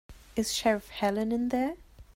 Is 0.35 0.51
Sheriff 0.51 0.89
Helen 0.89 1.31
in 1.31 1.49
there? 1.49 1.75